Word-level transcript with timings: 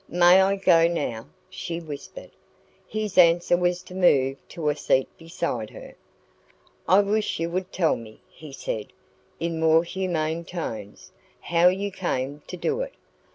"May 0.09 0.41
I 0.41 0.55
go 0.55 0.87
now?" 0.87 1.27
she 1.47 1.79
whispered. 1.79 2.31
His 2.87 3.19
answer 3.19 3.55
was 3.55 3.83
to 3.83 3.93
move 3.93 4.37
to 4.49 4.69
a 4.69 4.75
seat 4.75 5.07
beside 5.15 5.69
her. 5.69 5.93
"I 6.87 7.01
wish 7.01 7.39
you 7.39 7.51
would 7.51 7.71
tell 7.71 7.95
me," 7.95 8.19
he 8.27 8.51
said, 8.51 8.93
in 9.39 9.59
more 9.59 9.83
humane 9.83 10.43
tones, 10.43 11.11
"how 11.41 11.67
you 11.67 11.91
came 11.91 12.41
to 12.47 12.57
do 12.57 12.81
it. 12.81 12.93